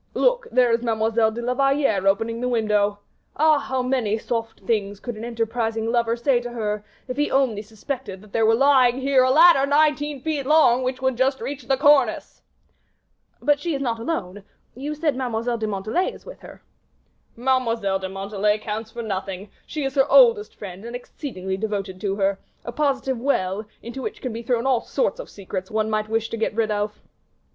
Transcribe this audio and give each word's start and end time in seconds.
Look, 0.15 0.47
there 0.51 0.71
is 0.71 0.81
Mademoiselle 0.81 1.29
de 1.29 1.43
la 1.43 1.53
Valliere 1.53 2.07
opening 2.07 2.41
the 2.41 2.47
window. 2.49 2.97
Ah! 3.37 3.59
how 3.59 3.83
many 3.83 4.17
soft 4.17 4.61
things 4.61 4.99
could 4.99 5.15
an 5.15 5.23
enterprising 5.23 5.91
lover 5.91 6.15
say 6.15 6.39
to 6.39 6.49
her, 6.49 6.83
if 7.07 7.17
he 7.17 7.29
only 7.29 7.61
suspected 7.61 8.19
that 8.23 8.33
there 8.33 8.43
was 8.43 8.57
lying 8.57 8.99
here 8.99 9.23
a 9.23 9.29
ladder 9.29 9.67
nineteen 9.67 10.19
feet 10.19 10.47
long, 10.47 10.81
which 10.81 11.03
would 11.03 11.17
just 11.17 11.39
reach 11.39 11.67
the 11.67 11.77
cornice." 11.77 12.41
"But 13.43 13.59
she 13.59 13.75
is 13.75 13.81
not 13.83 13.99
alone; 13.99 14.43
you 14.73 14.95
said 14.95 15.15
Mademoiselle 15.15 15.59
de 15.59 15.67
Montalais 15.67 16.11
is 16.13 16.25
with 16.25 16.39
her." 16.39 16.63
"Mademoiselle 17.35 17.99
de 17.99 18.09
Montalais 18.09 18.57
counts 18.57 18.89
for 18.89 19.03
nothing; 19.03 19.51
she 19.67 19.83
is 19.83 19.93
her 19.93 20.11
oldest 20.11 20.55
friend, 20.55 20.83
and 20.83 20.95
exceedingly 20.95 21.57
devoted 21.57 22.01
to 22.01 22.15
her 22.15 22.39
a 22.65 22.71
positive 22.71 23.19
well, 23.21 23.65
into 23.83 24.01
which 24.01 24.19
can 24.19 24.33
be 24.33 24.41
thrown 24.41 24.65
all 24.65 24.81
sorts 24.81 25.19
of 25.19 25.29
secrets 25.29 25.69
one 25.69 25.91
might 25.91 26.09
wish 26.09 26.27
to 26.31 26.37
get 26.37 26.55
rid 26.55 26.71
of." 26.71 26.99